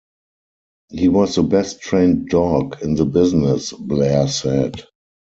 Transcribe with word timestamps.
He 0.89 1.09
was 1.09 1.35
the 1.35 1.43
best-trained 1.43 2.29
dog 2.29 2.81
in 2.81 2.95
the 2.95 3.05
business, 3.05 3.71
Blair 3.71 4.27
said. 4.27 4.83